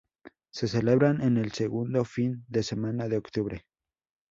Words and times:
Se 0.51 0.67
celebran 0.67 1.21
en 1.21 1.37
el 1.37 1.51
segundo 1.51 2.03
fin 2.05 2.43
de 2.47 2.63
semana 2.63 3.07
de 3.07 3.17
octubre. 3.17 3.65